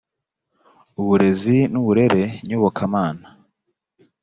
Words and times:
uburezi 1.01 1.57
n’uburere 1.71 2.23
nyobokamana 2.47 3.25